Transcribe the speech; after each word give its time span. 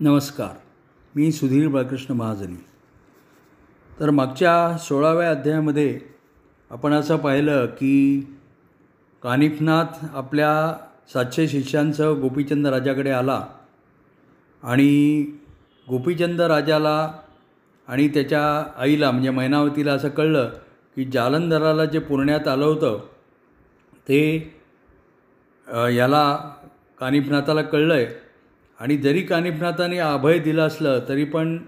नमस्कार. 0.00 0.48
मी 1.16 1.32
सुधीर 1.32 1.68
बाळकृष्ण 1.68 2.14
महाजनी. 2.14 2.56
तर 4.00 4.10
मागच्या 4.10 4.76
सोळाव्या 4.78 5.30
अध्यायामध्ये 5.30 6.00
आपण 6.70 6.92
असं 6.92 7.16
पाहिलं 7.16 7.66
की 7.66 8.20
कानिफनाथ 9.22 10.04
आपल्या 10.14 10.74
सातशे 11.12 11.48
शिष्यांसह 11.48 12.12
गोपीचंद 12.12 12.66
राजाकडे 12.66 13.10
आला 13.10 13.46
आणि 14.62 15.22
गोपीचंद 15.88 16.40
राजाला 16.40 17.12
आणि 17.88 18.08
त्याच्या 18.08 18.42
आईला 18.76 19.10
म्हणजे 19.10 19.30
मैनावतीला 19.30 19.92
असं 19.92 20.08
कळलं 20.08 20.50
की 20.96 21.04
जालंधराला 21.04 21.84
जे 21.84 21.98
पुरण्यात 21.98 22.48
आलं 22.48 22.64
होतं 22.64 22.98
ते 24.08 24.22
याला 25.96 26.36
कानिफनाथाला 27.00 27.62
कळलं 27.62 27.94
आहे 27.94 28.23
आणि 28.84 28.96
जरी 28.96 29.22
कानिफनाथाने 29.22 29.98
अभय 29.98 30.38
दिलं 30.38 30.66
असलं 30.66 31.00
तरी 31.08 31.24
पण 31.24 31.58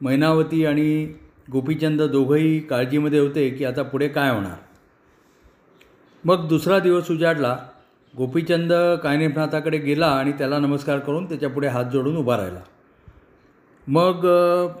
मैनावती 0.00 0.66
आणि 0.66 1.14
गोपीचंद 1.52 2.02
दोघंही 2.02 2.60
काळजीमध्ये 2.60 3.18
होते 3.18 3.50
की 3.50 3.64
आता 3.64 3.82
पुढे 3.82 4.08
काय 4.08 4.30
होणार. 4.30 4.56
मग 6.24 6.48
दुसरा 6.48 6.78
दिवस 6.78 7.10
उजाडला 7.10 7.58
गोपीचंद 8.16 8.72
कानिफनाथाकडे 9.02 9.78
गेला 9.78 10.06
आणि 10.06 10.32
त्याला 10.32 10.58
नमस्कार 10.58 10.98
करून 10.98 11.28
त्याच्यापुढे 11.28 11.66
हात 11.66 11.84
जोडून 11.84 12.16
उभा 12.16 12.36
राहिला. 12.36 12.60
मग 13.88 14.12
कानिप 14.12 14.78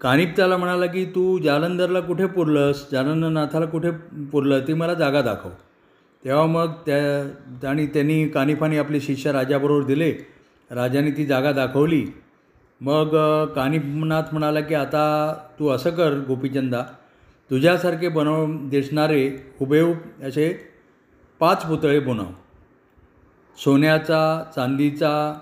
कानिफ 0.00 0.28
त्याला 0.36 0.56
म्हणाला 0.56 0.86
की 0.86 1.04
तू 1.04 1.38
जालंधरला 1.38 2.00
कुठे 2.00 2.26
पुरलंस? 2.26 2.86
जालंधरनाथाला 2.92 3.66
कुठे 3.66 3.90
पुरलं? 4.32 4.60
ती 4.60 4.74
मला 4.74 4.94
जागा 4.94 5.22
दाखव. 5.22 5.50
तेव्हा 6.24 6.46
मग 6.46 6.72
त्या 6.86 7.70
आणि 7.70 7.86
त्यांनी 7.86 8.28
कानिफाने 8.28 8.78
आपले 8.78 9.00
शिष्य 9.00 9.32
राजाबरोबर 9.32 9.86
दिले. 9.86 10.33
राजाने 10.70 11.10
ती 11.10 11.26
जागा 11.26 11.52
दाखवली. 11.52 12.06
मग 12.80 13.08
कानिपनाथ 13.44 14.22
म्हणाला 14.32 14.60
की 14.60 14.74
आता 14.74 15.34
तू 15.58 15.68
असं 15.68 15.90
कर 15.90 16.18
गोपीचंदा. 16.28 16.82
तुझ्यासारखे 17.50 18.08
बनव 18.08 18.68
दिसणारे 18.68 19.28
हुबेहूब 19.60 20.24
असे 20.24 20.60
पाच 21.40 21.66
पुतळे 21.66 22.00
बनव. 22.00 22.26
सोन्याचा 23.58 24.44
चांदीचा 24.54 25.40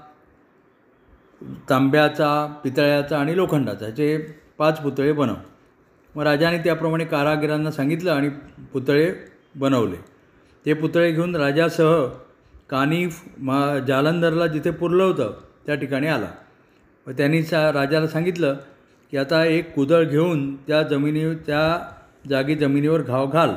तांब्याचा 1.71 2.61
पितळ्याचा 2.65 3.19
आणि 3.19 3.37
लोखंडाचा 3.37 3.87
याचे 3.87 4.19
पाच 4.59 4.83
पुतळे 4.83 5.13
बनव. 5.13 5.35
मग 6.15 6.23
राजाने 6.23 6.59
त्याप्रमाणे 6.59 7.05
कारागिरांना 7.05 7.71
सांगितलं 7.71 8.13
आणि 8.13 8.29
पुतळे 8.73 9.15
बनवले. 9.55 9.97
ते 10.67 10.73
पुतळे 10.75 11.13
घेऊन 11.13 11.37
राजासह 11.37 12.07
कानिफ 12.73 13.21
मा 13.39 13.79
जालंधरला 13.79 14.47
जिथे 14.47 14.71
पुरलं 14.71 15.03
होतं 15.03 15.33
त्या 15.67 15.75
ठिकाणी 15.75 16.07
आला. 16.07 16.31
व 17.07 17.11
त्यांनी 17.11 17.43
सा 17.43 17.73
राजाला 17.73 18.07
सांगितलं 18.09 18.57
की 19.11 19.17
आता 19.17 19.45
एक 19.45 19.75
कुदळ 19.75 20.05
घेऊन 20.05 20.57
त्या 20.57 20.83
जमिनी 20.83 21.35
त्या 21.35 21.93
जागी 22.29 22.55
जमिनीवर 22.55 23.03
घाव 23.03 23.27
घाल. 23.27 23.51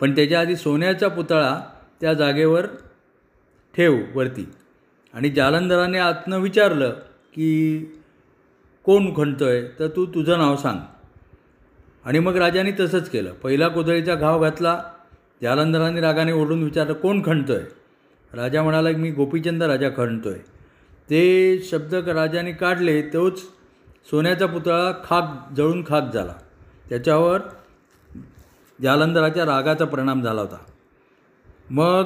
पण 0.00 0.14
त्याच्या 0.14 0.40
आधी 0.40 0.56
सोन्याचा 0.56 1.08
पुतळा 1.08 1.60
त्या 2.00 2.14
जागेवर 2.14 2.66
ठेव 3.76 3.98
वरती. 4.14 4.48
आणि 5.14 5.30
जालंधराने 5.30 5.98
आतनं 5.98 6.38
विचारलं 6.38 6.90
की 7.34 7.78
कोण 8.84 9.16
खणतो 9.16 9.44
आहे 9.44 9.62
तर 9.78 9.88
तू 9.88 10.06
तुझं 10.06 10.38
नाव 10.38 10.56
सांग. 10.56 10.78
आणि 12.04 12.18
मग 12.18 12.36
राजाने 12.36 12.72
तसंच 12.80 13.10
केलं. 13.10 13.32
पहिला 13.32 13.68
कुदळीचा 13.68 14.14
घाव 14.14 14.40
घातला 14.40 14.82
जालंधराने 15.42 16.00
रागाने 16.00 16.32
ओढून 16.32 16.62
विचारलं 16.62 16.92
कोण 16.92 17.22
खणतो 17.24 17.52
आहे 17.52 18.36
राजा 18.36 18.62
म्हणाला 18.62 18.90
मी 18.90 19.10
गोपीचंद 19.10 19.62
राजा 19.62 19.88
खणतो 19.96 20.28
आहे 20.28 20.38
ते 21.10 21.62
शब्द 21.70 21.94
राजाने 21.94 22.52
काढले 22.52 23.02
तोच 23.02 23.38
सोन्याचा 24.10 24.46
पुतळा 24.46 24.92
खाक 25.04 25.54
जळून 25.56 25.84
खाक 25.88 26.14
झाला. 26.14 26.32
त्याच्यावर 26.88 27.40
जालंधराच्या 28.82 29.44
रागाचा 29.44 29.84
परिणाम 29.84 30.22
झाला 30.22 30.40
होता. 30.40 30.56
मग 31.70 32.02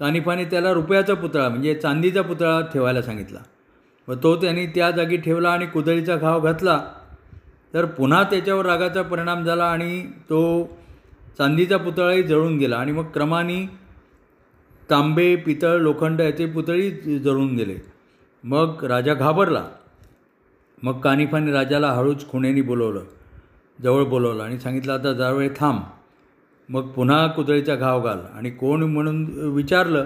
कानिफाने 0.00 0.44
त्याला 0.44 0.72
रुपयाचा 0.72 1.14
पुतळा 1.14 1.48
म्हणजे 1.48 1.74
चांदीचा 1.74 2.22
पुतळा 2.22 2.60
ठेवायला 2.60 3.02
सांगितला. 3.02 3.38
व 4.08 4.14
तो 4.14 4.36
त्यांनी 4.36 4.66
त्या 4.66 4.90
जागी 4.90 5.16
ठेवला 5.16 5.50
आणि 5.50 5.66
कुदळीचा 5.66 6.16
घाव 6.16 6.40
घातला. 6.40 6.84
तर 7.74 7.84
पुन्हा 7.84 8.22
त्याच्यावर 8.22 8.66
रागाचा 8.66 9.02
परिणाम 9.02 9.44
झाला 9.44 9.64
आणि 9.64 10.06
तो 10.06 10.68
चांदीचा 11.38 11.76
पुतळाही 11.76 12.22
जळून 12.22 12.58
गेला 12.58 12.76
आणि 12.76 12.92
मग 12.92 13.04
क्रमाने 13.04 13.66
तांबे 14.90 15.36
पितळ 15.36 15.78
लोखंड 15.78 16.20
याचे 16.20 16.46
पुतळी 16.46 17.18
जळून 17.18 17.56
गेले. 17.56 17.76
मग 18.44 18.84
राजा 18.84 19.14
घाबरला. 19.14 19.68
मग 20.82 21.00
कानिफाने 21.00 21.52
राजाला 21.52 21.92
हळूच 21.92 22.28
खुणेने 22.28 22.62
बोलवलं 22.62 23.02
जवळ 23.82 24.04
बोलवलं 24.04 24.42
आणि 24.42 24.58
सांगितलं 24.58 24.92
आता 24.92 25.12
जावेळ 25.12 25.48
थांब. 25.56 25.80
मग 26.68 26.88
पुन्हा 26.88 27.26
कुदळीचा 27.26 27.74
घाव 27.74 28.02
घाल. 28.02 28.18
आणि 28.34 28.50
कोण 28.50 28.82
म्हणून 28.82 29.24
विचारलं 29.54 30.04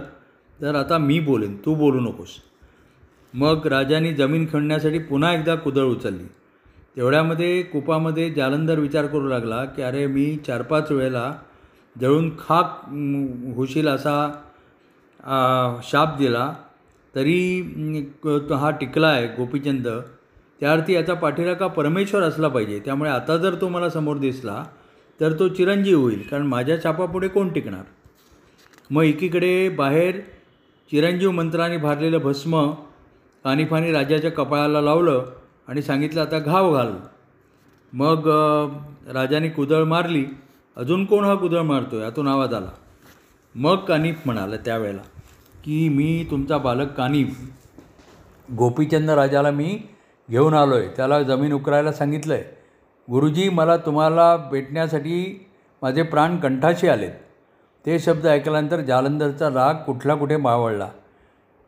तर 0.63 0.75
आता 0.75 0.99
मी 0.99 1.21
बोलेन 1.21 1.57
तू 1.57 1.75
बोलू 1.75 2.01
नकोस. 2.01 2.29
मग 3.35 3.67
राजाने 3.67 4.13
जमीन 4.13 4.47
खणण्यासाठी 4.53 4.99
पुन्हा 4.99 5.35
एकदा 5.35 5.55
कुदळ 5.55 5.85
उचलली. 5.85 6.25
तेवढ्यामध्ये 6.97 7.63
कुपामध्ये 7.63 8.31
जालंधर 8.35 8.79
विचार 8.79 9.07
करू 9.07 9.29
लागला 9.29 9.65
की 9.65 9.83
अरे 9.83 10.07
मी 10.07 10.25
चार 10.47 10.63
पाच 10.63 10.91
वेळेला 10.93 11.33
जळून 11.97 12.31
खाक 12.39 12.81
होशील 13.57 13.89
असा 13.89 14.31
शाप 15.85 16.17
दिला. 16.19 16.53
तरी 17.15 18.01
हा 18.53 18.71
टिकला 18.71 19.09
आहे 19.09 19.27
गोपीचंद. 19.37 19.89
त्याअर्थी 20.61 20.95
याचा 20.95 21.15
पाठीराखा 21.15 21.67
परमेश्वर 21.67 22.23
असला 22.23 22.49
पाहिजे? 22.49 22.81
त्यामुळे 22.85 23.11
आता 23.11 23.37
जर 23.37 23.55
तो 23.61 23.69
मला 23.69 23.91
समोर 23.91 24.17
दिसला 24.17 24.63
तर 25.21 25.39
तो 25.39 25.49
चिरंजीव 25.49 26.01
होईल. 26.01 26.23
कारण 26.31 26.47
माझ्या 26.47 26.77
शापापुढे 26.83 27.29
कोण 27.29 27.49
टिकणार? 27.53 27.85
मग 28.91 29.03
एकीकडे 29.03 29.69
बाहेर 29.69 30.21
चिरंजीव 30.91 31.31
मंत्राने 31.31 31.77
भारलेलं 31.77 32.19
भस्म 32.19 32.71
कानिफाने 33.45 33.93
राजाच्या 33.93 34.31
कपाळाला 34.31 34.81
लावलं 34.81 35.25
आणि 35.69 35.83
सांगितलं 35.83 36.21
आता 36.21 36.39
घाव 36.39 36.73
घाल. 36.75 36.93
मग 37.93 38.29
राजाने 39.13 39.49
कुदळ 39.49 39.85
मारली. 39.85 40.25
अजून 40.77 41.05
कोण 41.05 41.25
हा 41.25 41.35
कुदळ 41.35 41.61
मारतोय? 41.61 42.03
यातून 42.03 42.29
आवाज 42.29 42.55
आला. 42.55 42.71
मग 43.55 43.77
कानिफ 43.77 44.21
म्हणाला 44.27 44.57
त्यावेळेला 44.57 45.03
की 45.65 45.89
मी 45.89 46.27
तुमचा 46.31 46.59
बालक 46.59 46.93
कानिफ. 46.93 47.41
गोपीचंद 48.59 49.11
राजाला 49.11 49.51
मी 49.51 49.81
घेऊन 50.31 50.55
आलो 50.55 50.75
आहे 50.75 50.89
त्याला 50.89 51.23
जमीन 51.23 51.53
उकरायला 51.53 51.93
सांगितलं 51.93 52.35
आहे 52.35 52.45
गुरुजी 53.09 53.49
मला 53.49 53.77
तुम्हाला 53.77 54.37
भेटण्यासाठी 54.37 55.49
माझे 55.83 56.03
प्राण 56.03 56.37
कंठाशी 56.37 56.89
आलेत. 56.89 57.13
ते 57.87 57.99
शब्द 57.99 58.27
ऐकल्यानंतर 58.27 58.81
जालंधरचा 58.81 59.49
राग 59.49 59.75
कुठला 59.75 60.15
कुठे 60.15 60.37
मावळला. 60.37 60.89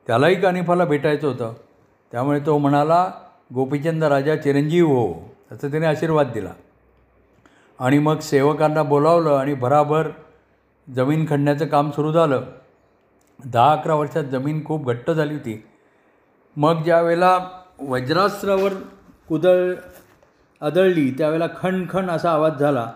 त्यालाही 0.06 0.41
कानिफाला 0.41 0.84
भेटायचं 0.84 1.28
होतं. 1.28 1.53
त्यामुळे 2.12 2.41
तो 2.47 2.59
म्हणाला 2.59 3.11
गोपीचंद 3.55 4.05
राजा 4.05 4.37
चिरंजीव 4.37 4.87
हो 4.87 5.34
असं 5.53 5.71
त्याने 5.71 5.87
आशीर्वाद 5.87 6.31
दिला. 6.34 6.50
आणि 7.78 7.99
मग 7.99 8.19
सेवकांना 8.19 8.83
बोलावलं 8.83 9.31
आणि 9.31 9.55
भराभर 9.55 10.09
जमीन 10.94 11.27
खणण्याचं 11.28 11.66
काम 11.66 11.91
सुरू 11.91 12.12
झालं. 12.12 12.43
दहा 13.44 13.72
अकरा 13.72 13.94
वर्षात 13.94 14.25
जमीन 14.25 14.65
खूप 14.65 14.87
घट्ट 14.87 15.11
झाली 15.11 15.34
होती. 15.34 15.66
मग 16.56 16.83
ज्या 16.83 17.00
वेळेला 17.00 17.38
वज्रास्त्रावर 17.81 18.72
कुदळ 19.28 19.75
आदळली 20.61 21.15
त्यावेळेला 21.19 21.47
खण 21.59 21.87
खण 21.91 22.11
असा 22.11 22.31
आवाज 22.31 22.59
झाला. 22.61 22.93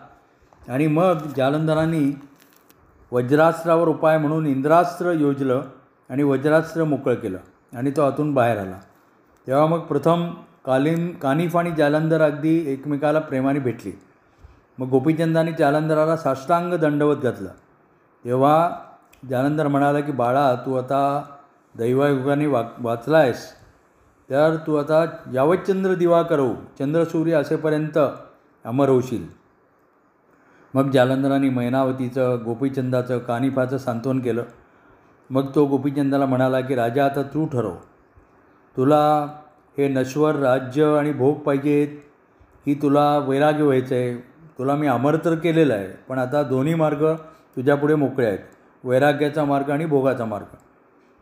आणि 0.68 0.86
मग 0.86 1.14
जालंधरांनी 1.36 2.18
वज्रास्त्रावर 3.12 3.88
उपाय 3.88 4.18
म्हणून 4.18 4.46
इंद्रास्त्र 4.46 5.12
योजलं 5.12 5.62
आणि 6.10 6.22
वज्रास्त्र 6.22 6.84
मोकळं 6.84 7.14
केलं 7.14 7.38
आणि 7.76 7.90
तो 7.90 8.02
आतून 8.02 8.34
बाहेर 8.34 8.58
आला. 8.58 8.78
तेव्हा 9.46 9.66
मग 9.66 9.78
प्रथम 9.78 10.30
कालीन 10.66 11.10
कानिफ 11.14 11.56
आणि 11.56 11.70
जालंधर 11.70 12.22
अगदी 12.22 12.72
एकमेकाला 12.72 13.18
प्रेमाने 13.18 13.58
भेटली. 13.58 13.92
मग 14.78 14.88
गोपीचंदाने 14.88 15.52
जालंधराला 15.58 16.16
साष्टांग 16.16 16.74
दंडवत 16.74 17.16
घातला. 17.16 17.50
तेव्हा 18.24 18.70
जालंधर 19.30 19.68
म्हणाला 19.68 20.00
की 20.00 20.12
बाळा 20.12 20.54
तू 20.54 20.74
आता 20.74 21.22
दैवायुगाने 21.78 22.46
वा 22.46 22.62
वाचला 22.78 23.18
आहेस 23.18 23.50
तर 24.30 24.56
तू 24.66 24.76
आता 24.76 25.04
यावतचंद्र 25.32 25.94
दिवा 25.94 26.22
करो. 26.22 26.54
चंद्रसूर्य 26.78 27.32
असेपर्यंत 27.32 27.98
अमर 28.64 28.88
होशील. 28.88 29.26
मग 30.74 30.90
जालंधराने 30.90 31.48
मैनावतीचं 31.50 32.38
गोपीचंदाचं 32.44 33.18
कानिफाचं 33.18 33.78
सांत्वन 33.78 34.20
केलं. 34.20 34.42
मग 35.30 35.54
तो 35.54 35.64
गोपीचंदाला 35.66 36.26
म्हणाला 36.26 36.60
की 36.60 36.74
राजा 36.74 37.04
आता 37.04 37.22
तू 37.22 37.46
ठरव. 37.46 37.74
तुला 38.76 39.26
हे 39.78 39.88
नश्वर 39.88 40.34
राज्य 40.34 40.84
आणि 40.84 41.12
भोग 41.12 41.38
पाहिजेत 41.38 41.88
की 42.64 42.74
तुला 42.74 43.18
वैराग्य 43.18 43.62
व्हायचं 43.62 43.94
आहे 43.94 44.14
तुला 44.58 44.74
मी 44.74 44.86
अमर 44.86 45.16
तर 45.24 45.34
केलेलं 45.34 45.74
आहे 45.74 45.88
पण 46.08 46.18
आता 46.18 46.42
दोन्ही 46.42 46.74
मार्ग 46.74 47.14
तुझ्यापुढे 47.56 47.94
मोकळे 47.94 48.26
आहेत. 48.26 48.38
वैराग्याचा 48.84 49.44
मार्ग 49.44 49.70
आणि 49.70 49.84
भोगाचा 49.86 50.24
मार्ग. 50.24 50.56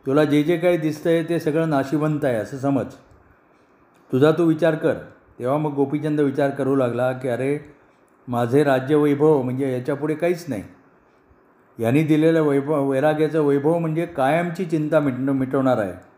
तुला 0.05 0.23
जे 0.23 0.43
जे 0.43 0.57
काही 0.57 0.77
दिसतं 0.77 1.09
आहे 1.09 1.23
ते 1.23 1.39
सगळं 1.39 1.69
नाशिवंत 1.69 2.25
आहे 2.25 2.35
असं 2.35 2.57
समज. 2.57 2.85
तुझा 4.11 4.31
तू 4.31 4.45
विचार 4.45 4.75
कर. 4.75 4.93
तेव्हा 5.39 5.57
मग 5.57 5.73
गोपीचंद 5.73 6.19
विचार 6.19 6.49
करू 6.49 6.75
लागला 6.75 7.11
की 7.11 7.29
अरे 7.29 7.57
माझे 8.27 8.63
राज्य 8.63 8.95
वैभव 8.95 9.41
म्हणजे 9.41 9.73
याच्यापुढे 9.73 10.15
काहीच 10.15 10.45
नाही. 10.47 10.63
यांनी 11.79 12.03
दिलेलं 12.03 12.41
वैभव 12.41 12.89
वैराग्याचं 12.89 13.41
वैभव 13.41 13.77
म्हणजे 13.77 14.05
कायमची 14.05 14.65
चिंता 14.65 14.99
मिट 14.99 15.13
मिटवणार 15.13 15.77
आहे. 15.77 16.12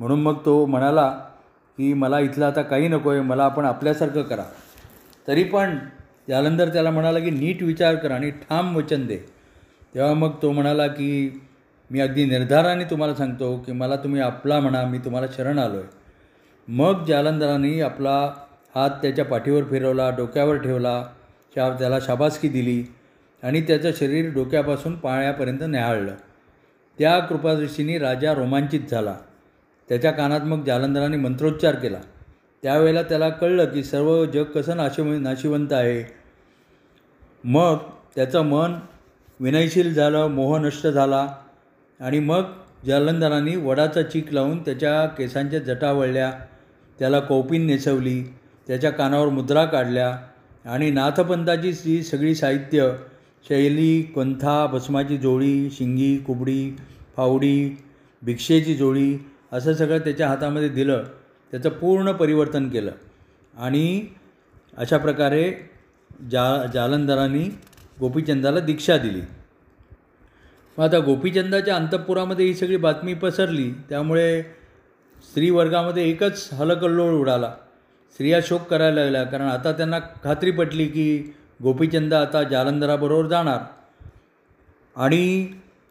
म्हणून 0.00 0.20
मग 0.22 0.44
तो 0.44 0.66
म्हणाला 0.66 1.08
की 1.78 1.92
मला 1.94 2.20
इथलं 2.20 2.44
आता 2.44 2.62
काही 2.62 2.88
नको 2.88 3.10
आहे 3.10 3.20
मला 3.20 3.44
आपण 3.44 3.64
आपल्यासारखं 3.64 4.22
करा. 4.22 4.44
तरी 5.28 5.44
पण 5.44 5.78
जालंधर 6.28 6.68
त्याला 6.68 6.90
म्हणाला 6.90 7.18
की 7.18 7.30
नीट 7.30 7.62
विचार 7.62 7.94
करा 7.94 8.14
आणि 8.14 8.30
ठाम 8.30 8.76
वचन 8.76 9.06
दे. 9.06 9.18
तेव्हा 9.94 10.14
मग 10.14 10.30
तो 10.42 10.52
म्हणाला 10.52 10.86
की 10.86 11.40
मी 11.90 12.00
अगदी 12.00 12.24
निर्धाराने 12.24 12.84
तुम्हाला 12.84 13.14
सांगतो 13.14 13.56
की 13.56 13.72
मला 13.72 13.96
तुम्ही 13.96 14.20
आपला 14.20 14.60
म्हणा 14.60 14.84
मी 14.84 14.98
तुम्हाला 14.98 15.26
शरण 15.36 15.58
आलो 15.58 15.76
आहे 15.76 15.86
मग 16.68 17.04
जालंधरांनी 17.04 17.80
आपला 17.80 18.32
हात 18.74 18.90
त्याच्या 18.90 19.24
पाठीवर 19.24 19.64
फिरवला 19.64 20.10
डोक्यावर 20.10 20.56
ठेवला 20.56 21.04
शा 21.54 21.68
त्याला 21.78 22.00
शाबासकी 22.00 22.48
दिली 22.48 22.84
आणि 23.42 23.60
त्याचं 23.60 23.90
शरीर 23.96 24.32
डोक्यापासून 24.32 24.96
पायापर्यंत 24.96 25.58
न्याहाळलं. 25.62 26.14
त्या 26.98 27.18
कृपादृष्टीने 27.18 27.98
राजा 27.98 28.34
रोमांचित 28.34 28.80
झाला. 28.90 29.14
त्याच्या 29.88 30.10
कानात 30.10 30.40
मग 30.40 30.64
जालंधराने 30.64 31.16
मंत्रोच्चार 31.16 31.74
केला. 31.74 31.98
त्यावेळेला 32.62 33.02
त्याला 33.02 33.28
कळलं 33.28 33.64
की 33.64 33.84
सर्व 33.84 34.24
जग 34.24 34.42
कसं 34.42 34.76
नाशिव 34.76 35.12
नाशिवंत 35.18 35.72
आहे. 35.72 36.04
मग 37.44 37.76
त्याचं 38.14 38.42
मन 38.42 38.74
विनयशील 39.40 39.94
झालं 39.94 40.26
मोह 40.26 40.58
नष्ट 40.58 40.86
झाला 40.86 41.34
आणि 42.00 42.18
मग 42.18 42.42
जालंधरांनी 42.86 43.56
वडाचा 43.56 44.02
चीक 44.02 44.32
लावून 44.32 44.62
त्याच्या 44.62 45.06
केसांच्या 45.06 45.58
जटा 45.58 45.92
वळल्या. 45.92 46.32
त्याला 46.98 47.20
कौपीन 47.20 47.66
नेसवली 47.66 48.22
त्याच्या 48.66 48.90
कानावर 48.90 49.28
मुद्रा 49.28 49.64
काढल्या 49.64 50.18
आणि 50.64 50.90
नाथपंथाची 50.90 51.72
जी 51.72 52.02
सगळी 52.02 52.34
साहित्य 52.34 52.92
शैली 53.48 54.02
कंथा 54.02 54.66
भस्माची 54.66 55.16
जोडी 55.18 55.70
शिंगी 55.70 56.16
कुबडी 56.16 56.76
फावडी 57.16 57.78
भिक्षेची 58.22 58.74
जोडी 58.74 59.16
असं 59.54 59.74
सगळं 59.74 59.98
त्याच्या 59.98 60.28
हातामध्ये 60.28 60.68
दिलं 60.68 61.04
त्याचं 61.50 61.70
पूर्ण 61.70 62.12
परिवर्तन 62.12 62.68
केलं. 62.68 62.90
आणि 63.56 64.06
अशा 64.76 64.98
प्रकारे 64.98 65.52
जा 66.30 66.66
जालंधरांनी 66.74 67.44
गोपीचंदाला 68.00 68.60
दीक्षा 68.60 68.96
दिली. 68.98 69.20
मग 70.78 70.84
आता 70.84 70.98
गोपीचंदाच्या 70.98 71.76
अंतपुरामध्ये 71.76 72.46
ही 72.46 72.54
सगळी 72.54 72.76
बातमी 72.76 73.14
पसरली 73.14 73.70
त्यामुळे 73.88 74.42
स्त्रीवर्गामध्ये 75.22 76.08
एकच 76.10 76.48
हलकल्लोळ 76.52 77.12
उडाला. 77.12 77.54
स्त्रिया 78.12 78.40
शोक 78.42 78.62
करायला 78.62 79.00
लागल्या 79.00 79.24
कारण 79.24 79.44
आता 79.44 79.72
त्यांना 79.72 79.98
खात्री 80.24 80.50
पटली 80.50 80.86
की 80.86 81.34
गोपीचंद 81.62 82.14
आता 82.14 82.42
जालंधराबरोबर 82.42 83.28
जाणार. 83.28 83.60
आणि 84.96 85.48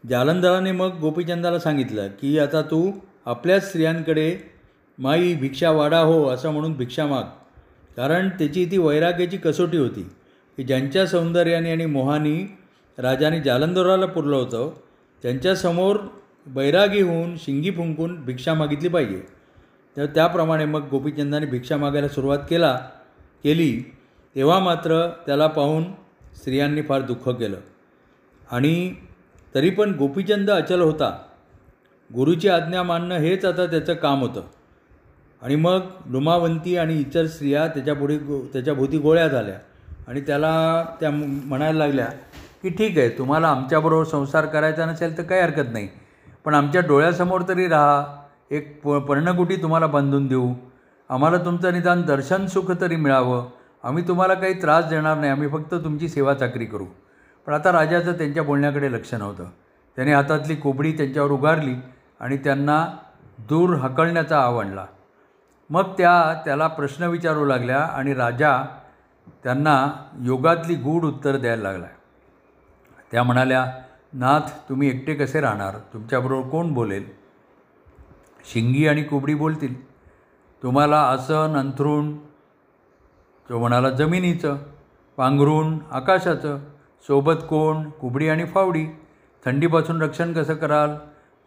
जालंधराने 0.10 0.72
मग 0.72 1.00
गोपीचंदाला 1.00 1.60
सांगितलं 1.60 2.08
की 2.22 2.40
आता 2.40 2.62
तू 2.62 2.92
आपल्याच 3.26 3.68
स्त्रियांकडे 3.68 4.38
माई 5.00 5.36
भिक्षा 5.36 5.72
वाडा 5.72 6.00
हो 6.00 6.30
असं 6.30 6.52
म्हणून 6.52 6.74
भिक्षा 6.74 7.06
माग. 7.06 7.24
कारण 7.98 8.30
त्याची 8.30 8.66
ती 8.66 8.78
वैराग्याची 8.78 9.38
कसोटी 9.38 9.78
होती. 9.78 10.10
की 10.58 10.64
ज्यांच्या 10.64 11.08
सौंदर्याने 11.08 11.72
आणि 11.72 11.86
मोहानी 11.86 12.58
राजाने 12.98 13.42
जालंधराला 13.42 14.06
पुरलं 14.06 14.36
होतं 14.36 14.74
त्यांच्यासमोर 15.22 15.98
बैरागी 16.48 17.02
होऊन 17.02 17.38
शिंगी 17.38 17.72
फुंकून 17.72 18.26
भिक्षा 18.26 18.54
मागितली 18.54 18.88
पाहिजे. 18.88 19.24
तर 19.98 20.06
त्याप्रमाणे 20.06 20.66
मग 20.66 20.88
गोपीचंदाने 20.90 21.46
भिक्षा 21.46 21.78
मागायला 21.78 22.08
सुरुवात 22.08 22.38
केला 22.50 22.90
केली. 23.44 23.96
तेव्हा 24.36 24.60
मात्र 24.60 25.10
त्याला 25.26 25.48
पाहून 25.48 25.84
स्त्रियांनी 26.36 26.82
फार 26.82 27.02
दुःख 27.02 27.30
केलं. 27.30 27.58
आणि 28.52 28.96
तरी 29.56 29.70
पण 29.70 29.94
गोपीचंद 29.96 30.52
अचल 30.52 30.82
होता. 30.82 31.26
गुरुची 32.16 32.50
आज्ञा 32.50 32.84
मानणं 32.84 33.16
हेच 33.16 33.46
आता 33.46 33.66
त्याचं 33.66 33.94
काम 33.94 34.22
होतं. 34.22 34.42
आणि 35.42 35.56
मग 35.56 35.80
लुमावंती 36.06 36.78
आणि 36.78 37.00
इतर 37.00 37.26
स्त्रिया 37.26 37.68
त्याच्यापुढे 37.68 38.18
गो 38.18 38.50
त्याच्याभोवती 38.54 38.98
गोळ्या 38.98 39.28
झाल्या. 39.28 39.56
आणि 40.08 40.22
त्याला 40.22 40.84
त्या 41.00 41.12
म्हणायला 41.46 41.80
लागल्या 41.80 42.06
की 42.64 42.70
ठीक 42.70 42.98
आहे 42.98 43.10
तुम्हाला 43.10 43.48
आमच्याबरोबर 43.48 44.04
संसार 44.04 44.46
करायचा 44.46 44.86
नसेल 44.86 45.18
तर 45.18 45.24
काही 45.24 45.42
हरकत 45.42 45.70
नाही. 45.72 45.88
पण 46.46 46.54
आमच्या 46.54 46.82
डोळ्यासमोर 46.82 47.42
तरी 47.48 47.68
राहा. 47.68 48.06
एक 48.52 48.82
प 48.84 48.90
पर्णकुटी 48.90 49.56
तुम्हाला 49.56 49.88
बांधून 49.88 50.28
देऊ. 50.28 50.54
आम्हाला 51.10 51.38
तुमचं 51.38 51.74
निदान 51.74 52.02
दर्शन 52.02 52.46
सुख 52.46 52.72
तरी 52.82 52.96
मिळावं. 52.96 53.50
आम्ही 53.84 54.08
तुम्हाला 54.08 54.34
काही 54.34 54.54
त्रास 54.54 54.86
देणार 54.86 55.18
नाही. 55.18 55.32
आम्ही 55.32 55.48
फक्त 55.48 55.74
तुमची 55.74 56.10
सेवा 56.10 56.34
चाकरी 56.34 56.66
करू. 56.66 56.86
पण 57.46 57.54
आता 57.54 57.72
राजाचं 57.72 58.12
त्यांच्या 58.12 58.44
बोलण्याकडे 58.44 58.92
लक्ष 58.92 59.14
नव्हतं. 59.14 59.46
त्याने 59.96 60.14
हातातली 60.14 60.56
कोबडी 60.56 60.92
त्यांच्यावर 60.92 61.32
उगारली. 61.32 61.74
आणि 62.20 62.38
त्यांना 62.38 62.98
दूर 63.40 63.76
हकलण्याचा 63.76 64.42
आवडला 64.42 64.86
मग 65.70 65.84
त्या 65.84 66.42
त्याला 66.46 66.68
प्रश्न 66.68 67.04
विचारू 67.04 67.46
लागल्या 67.46 67.80
आणि 67.80 68.14
राजा 68.14 68.64
त्यांना 69.44 69.92
योगातली 70.22 70.76
गूढ 70.76 71.04
उत्तर 71.04 71.38
द्यायला 71.38 71.64
लागला. 71.64 71.86
त्या 73.12 73.24
म्हणाल्या 73.24 73.72
नाथ 74.14 74.70
तुम्ही 74.70 74.88
एकटे 74.88 75.14
कसे 75.14 75.42
राहणार? 75.42 75.76
तुमच्याबरोबर 75.94 76.50
कोण 76.50 76.74
बोलेल? 76.74 77.10
शिंगी 78.54 78.88
आणि 78.88 79.04
कुबडी 79.04 79.36
बोलतील. 79.36 79.88
तुम्हाला 80.64 81.02
आसन 81.02 81.58
अंथरूण 81.58 82.18
तो 83.50 83.60
म्हणाला 83.60 83.90
जमिनीचं 83.90 84.58
पांघरूण 85.18 85.78
आकाशाचं 85.92 86.58
सोबत 87.08 87.44
कोण? 87.50 87.90
कुबडी 87.90 88.30
आणि 88.30 88.46
फावडी. 88.46 88.86
थंडीपासून 89.46 90.02
रक्षण 90.02 90.34
कसं 90.34 90.54
कराल? 90.54 90.96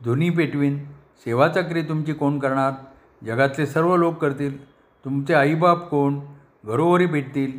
दोन्ही 0.04 0.30
पेटवीन. 0.30 0.84
सेवाचाकरी 1.24 1.82
तुमची 1.82 2.12
कोण 2.12 2.38
करणार? 2.38 2.72
जगातले 3.24 3.66
सर्व 3.66 3.96
लोक 3.96 4.14
करतील. 4.14 4.70
तुमचे 5.04 5.34
आईबाप 5.34 5.88
कोण? 5.88 6.20
घरोघरी 6.64 7.06
भेटतील. 7.06 7.52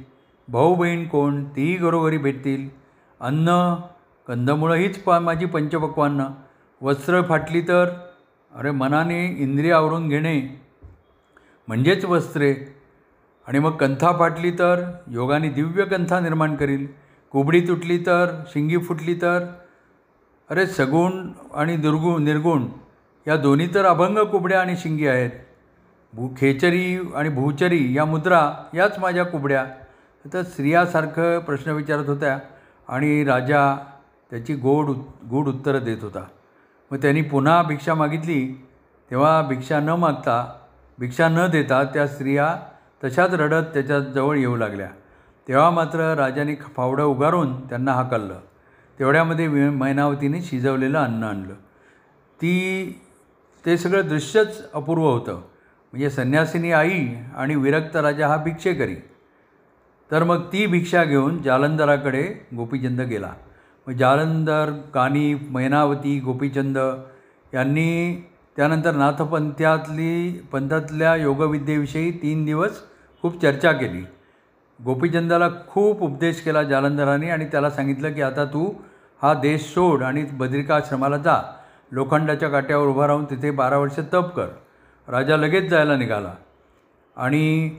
भाऊ 0.48 0.75
बहीण 0.75 1.07
कोण? 1.07 1.44
तीही 1.44 1.75
घरोघरी 1.75 2.18
भेटतील. 2.18 2.69
अन्न 3.19 3.75
कंदमुळं 4.28 4.75
हीच 4.75 5.00
पा 5.00 5.19
माझी 5.19 5.45
पंचपक्वान्न. 5.45 6.28
वस्त्र 6.81 7.22
फाटली 7.22 7.62
तर? 7.62 7.89
अरे 8.56 8.72
मनाने 8.72 9.25
इंद्रिय 9.25 9.74
आवरून 9.74 10.10
घेणे. 10.10 10.62
म्हणजेच 11.68 12.06
वस्त्रे. 12.06 12.56
आणि 13.47 13.59
मग 13.59 13.71
कंथा 13.71 14.12
फाटली 14.19 14.52
तर? 14.52 14.92
योगाने 15.12 15.50
दिव्य 15.50 15.85
कंथा 15.85 16.19
निर्माण 16.19 16.56
करील. 16.56 16.88
कुबडी 17.31 17.68
तुटली 17.68 17.97
तर? 17.97 18.44
शिंगी 18.47 18.78
फुटली 18.78 19.14
तर? 19.14 19.45
अरे 20.49 20.66
सगुण 20.66 21.11
आणि 21.54 21.75
दुर्गुण 21.75 22.23
निर्गुण 22.23 22.68
या 23.27 23.37
दोन्ही 23.37 23.73
तर 23.73 23.85
अभंग 23.85 24.18
कुबड्या 24.18 24.61
आणि 24.61 24.77
शिंगी 24.77 25.07
आहेत. 25.07 25.31
भू 26.13 26.30
खेचरी 26.37 27.11
आणि 27.16 27.30
भूचरी 27.30 27.97
या 27.97 28.06
मुद्रा 28.06 28.54
याच 28.73 28.99
माझ्या 28.99 29.25
कुबड्या. 29.25 29.66
तर 30.33 30.42
स्त्रियासारखं 30.44 31.39
प्रश्न 31.39 31.71
विचारत 31.71 32.09
होत्या 32.09 32.39
आणि 32.87 33.23
राजा 33.23 33.75
त्याची 34.30 34.56
गोड 34.56 34.89
गूढ 35.30 35.47
उत्तरं 35.47 35.83
देत 35.83 35.97
होता. 36.01 36.23
मग 36.92 36.97
त्यांनी 36.97 37.21
पुन्हा 37.21 37.61
भिक्षा 37.63 37.94
मागितली. 37.94 38.66
तेव्हा 39.11 39.42
भिक्षा 39.42 39.80
न 39.80 39.89
मागता 39.89 40.54
भिक्षा 40.99 41.30
न 41.30 41.47
देता 41.51 41.83
त्या 41.83 42.07
स्त्रिया 42.07 42.56
तशाच 43.04 43.33
रडत 43.33 43.66
त्याच्याजवळ 43.73 44.37
येऊ 44.37 44.56
लागल्या. 44.56 44.89
तेव्हा 45.47 45.69
मात्र 45.69 46.13
राजाने 46.16 46.56
फावडं 46.56 47.04
उगारून 47.04 47.69
त्यांना 47.69 47.92
हाकललं. 47.92 48.39
तेवढ्यामध्ये 48.99 49.47
मैनावतीने 49.69 50.42
शिजवलेलं 50.42 50.99
अन्न 50.99 51.23
आणलं. 51.23 51.54
ती 52.42 52.99
ते 53.66 53.77
सगळं 53.77 54.07
दृश्यच 54.07 54.71
अपूर्व 54.73 55.01
होतं. 55.01 55.33
म्हणजे 55.92 56.09
संन्यासिनी 56.09 56.71
आई 56.71 57.07
आणि 57.35 57.56
विरक्त 57.56 57.95
राजा 57.95 58.27
हा 58.27 58.37
भिक्षेकरी. 58.37 58.95
तर 60.11 60.23
मग 60.23 60.44
ती 60.54 60.66
भिक्षा 60.66 61.04
घेऊन 61.04 61.42
जालंधराकडे 61.42 62.47
गोपीचंद 62.56 63.01
गेला. 63.01 63.33
मग 63.87 63.94
जालंधर 63.94 64.71
कानी 64.94 65.35
मैनावती 65.49 66.19
गोपीचंद 66.19 66.77
यांनी 67.54 68.23
त्यानंतर 68.56 68.92
नाथपंथ्यातली 68.92 70.31
पंथातल्या 70.51 71.16
योगविद्येविषयी 71.16 72.11
तीन 72.11 72.45
दिवस 72.45 72.81
खूप 73.21 73.42
चर्चा 73.42 73.71
केली. 73.71 74.06
गोपीचंदाला 74.86 75.48
खूप 75.68 76.02
उपदेश 76.04 76.42
केला 76.42 76.64
जालंधराने 76.64 77.30
आणि 77.30 77.46
त्याला 77.46 77.69
सांगितलं 77.69 78.14
की 78.14 78.22
आता 78.22 78.46
तू 78.46 78.74
हा 79.22 79.34
देश 79.34 79.62
सोड 79.74 80.04
आणि 80.04 80.24
बद्रिकाश्रमाला 80.34 81.18
जा. 81.18 81.42
लोखंडाच्या 81.92 82.50
काट्यावर 82.50 82.88
उभा 82.88 83.07
राहून 83.07 83.26
तिथे 83.26 83.52
बारा 83.52 83.78
वर्ष 83.78 84.00
तप 84.14 84.36
कर. 84.36 84.48
राजा 85.07 85.38
लगेच 85.38 85.69
जायला 85.69 85.96
निघाला 85.96 86.34
आणि 87.18 87.69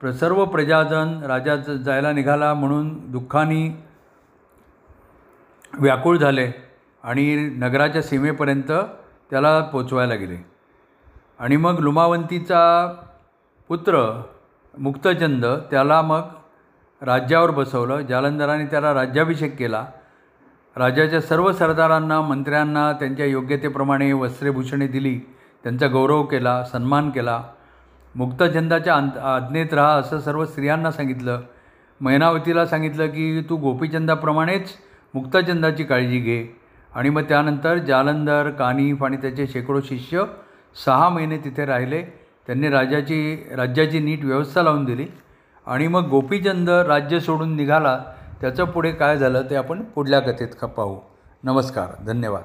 प्र 0.00 0.10
सर्व 0.10 0.44
प्रजाजन 0.44 1.22
राजा 1.22 1.56
जायला 1.56 2.12
निघाला 2.12 2.52
म्हणून 2.54 3.10
दुःखाने 3.10 3.84
व्याकुळ 5.78 6.16
झाले 6.18 6.50
आणि 7.04 7.34
नगराच्या 7.56 8.02
सीमेपर्यंत 8.02 8.72
त्याला 9.30 9.60
पोचवायला 9.60 10.14
गेले. 10.14 10.36
आणि 11.38 11.56
मग 11.56 11.78
लुमावंतीचा 11.80 12.62
पुत्र 13.68 14.22
मुक्तचंद 14.78 15.46
त्याला 15.70 16.02
मग 16.02 16.20
राज्यावर 17.02 17.50
बसवलं. 17.50 18.00
जालंधराने 18.00 18.66
त्याला 18.66 18.94
राज्याभिषेक 18.94 19.56
केला. 19.56 19.86
राजाच्या 20.76 21.20
सर्व 21.20 21.52
सरदारांना 21.52 22.20
मंत्र्यांना 22.20 22.92
त्यांच्या 22.92 23.26
योग्यतेप्रमाणे 23.26 24.12
वस्त्रेभूषणे 24.12 24.86
दिली. 24.86 25.20
त्यांचा 25.62 25.88
गौरव 25.88 26.22
केला 26.22 26.64
सन्मान 26.64 27.10
केला. 27.10 27.44
मुक्तछंदाच्या 28.14 28.94
अंत 28.94 29.18
आज्ञेत 29.18 29.74
राहा 29.74 29.92
असं 29.92 30.20
सर्व 30.20 30.44
स्त्रियांना 30.44 30.90
सांगितलं. 30.90 31.40
मैनावतीला 32.00 32.66
सांगितलं 32.66 33.06
की 33.06 33.40
तू 33.50 33.56
गोपीचंदाप्रमाणेच 33.56 34.68
मुक्तछंदाची 35.14 35.84
काळजी 35.84 36.18
घे. 36.18 36.60
आणि 36.94 37.10
मग 37.10 37.22
त्यानंतर 37.22 37.78
जालंधर 37.78 38.50
कानिफ 38.50 39.04
आणि 39.04 39.16
त्याचे 39.16 39.46
शेकडो 39.46 39.80
शिष्य 39.80 40.24
सहा 40.86 41.08
महिने 41.08 41.38
तिथे 41.38 41.64
राहिले. 41.64 42.02
त्यांनी 42.46 42.68
राजाची 42.68 43.48
राज्याची 43.56 43.98
नीट 43.98 44.24
व्यवस्था 44.24 44.62
लावून 44.62 44.84
दिली. 44.84 45.06
आणि 45.70 45.86
मग 45.88 46.08
गोपीचंद 46.08 46.70
राज्य 46.70 47.20
सोडून 47.20 47.56
निघाला 47.56 47.98
त्याचं 48.40 48.64
पुढे 48.64 48.92
काय 48.92 49.16
झालं 49.18 49.42
ते 49.50 49.56
आपण 49.56 49.82
पुढल्या 49.82 50.20
कथेत 50.20 50.48
पाहू. 50.64 50.96
नमस्कार 51.44 52.02
धन्यवाद. 52.06 52.42